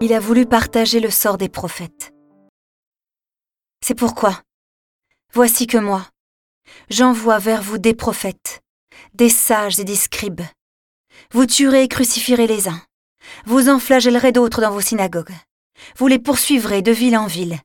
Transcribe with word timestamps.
il 0.00 0.14
a 0.14 0.20
voulu 0.20 0.46
partager 0.46 0.98
le 0.98 1.10
sort 1.10 1.36
des 1.36 1.50
prophètes. 1.50 2.12
C'est 3.84 3.94
pourquoi, 3.94 4.40
voici 5.32 5.66
que 5.66 5.76
moi, 5.76 6.06
j'envoie 6.88 7.38
vers 7.38 7.62
vous 7.62 7.78
des 7.78 7.94
prophètes, 7.94 8.62
des 9.14 9.28
sages 9.28 9.78
et 9.78 9.84
des 9.84 9.96
scribes. 9.96 10.42
Vous 11.32 11.44
tuerez 11.44 11.84
et 11.84 11.88
crucifierez 11.88 12.46
les 12.46 12.66
uns, 12.68 12.80
vous 13.44 13.68
en 13.68 13.78
flagellerez 13.78 14.32
d'autres 14.32 14.62
dans 14.62 14.70
vos 14.70 14.80
synagogues, 14.80 15.34
vous 15.96 16.06
les 16.06 16.18
poursuivrez 16.18 16.80
de 16.80 16.92
ville 16.92 17.16
en 17.16 17.26
ville. 17.26 17.58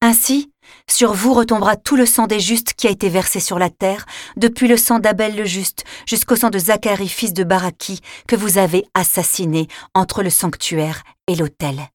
Ainsi, 0.00 0.50
sur 0.88 1.12
vous 1.12 1.34
retombera 1.34 1.76
tout 1.76 1.96
le 1.96 2.06
sang 2.06 2.26
des 2.26 2.40
justes 2.40 2.74
qui 2.74 2.86
a 2.86 2.90
été 2.90 3.08
versé 3.08 3.40
sur 3.40 3.58
la 3.58 3.70
terre, 3.70 4.06
depuis 4.36 4.68
le 4.68 4.76
sang 4.76 4.98
d'Abel 4.98 5.36
le 5.36 5.44
juste 5.44 5.84
jusqu'au 6.06 6.36
sang 6.36 6.50
de 6.50 6.58
Zacharie 6.58 7.08
fils 7.08 7.32
de 7.32 7.44
Baraki, 7.44 8.00
que 8.28 8.36
vous 8.36 8.58
avez 8.58 8.86
assassiné 8.94 9.68
entre 9.94 10.22
le 10.22 10.30
sanctuaire 10.30 11.02
et 11.26 11.34
l'autel. 11.34 11.88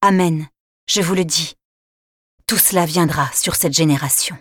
Amen, 0.00 0.48
je 0.86 1.00
vous 1.00 1.14
le 1.14 1.24
dis. 1.24 1.54
Tout 2.46 2.58
cela 2.58 2.84
viendra 2.84 3.30
sur 3.32 3.54
cette 3.54 3.72
génération. 3.72 4.36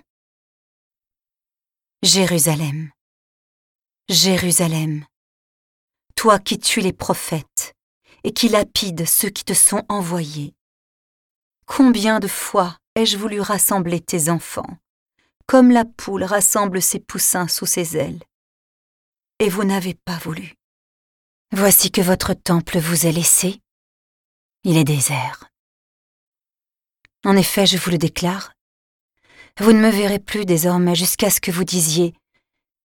Jérusalem, 2.03 2.89
Jérusalem, 4.09 5.05
toi 6.15 6.39
qui 6.39 6.57
tues 6.57 6.81
les 6.81 6.93
prophètes 6.93 7.73
et 8.23 8.33
qui 8.33 8.49
lapides 8.49 9.05
ceux 9.05 9.29
qui 9.29 9.43
te 9.43 9.53
sont 9.53 9.85
envoyés. 9.87 10.53
Combien 11.65 12.19
de 12.19 12.27
fois 12.27 12.77
ai-je 12.95 13.17
voulu 13.17 13.39
rassembler 13.39 13.99
tes 13.99 14.29
enfants, 14.29 14.77
comme 15.47 15.71
la 15.71 15.85
poule 15.85 16.23
rassemble 16.23 16.81
ses 16.81 16.99
poussins 16.99 17.47
sous 17.47 17.65
ses 17.65 17.97
ailes 17.97 18.23
Et 19.39 19.49
vous 19.49 19.63
n'avez 19.63 19.93
pas 19.93 20.17
voulu. 20.17 20.55
Voici 21.51 21.91
que 21.91 22.01
votre 22.01 22.33
temple 22.33 22.79
vous 22.79 23.05
est 23.05 23.11
laissé. 23.11 23.59
Il 24.63 24.77
est 24.77 24.83
désert. 24.83 25.49
En 27.25 27.35
effet, 27.35 27.65
je 27.65 27.77
vous 27.77 27.91
le 27.91 27.97
déclare, 27.97 28.53
vous 29.59 29.73
ne 29.73 29.79
me 29.79 29.89
verrez 29.89 30.19
plus 30.19 30.45
désormais 30.45 30.95
jusqu'à 30.95 31.29
ce 31.29 31.41
que 31.41 31.51
vous 31.51 31.63
disiez 31.65 32.15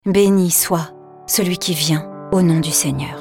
Béni 0.06 0.52
soit 0.52 0.94
celui 1.28 1.58
qui 1.58 1.74
vient 1.74 2.10
au 2.32 2.42
nom 2.42 2.60
du 2.60 2.72
Seigneur. 2.72 3.21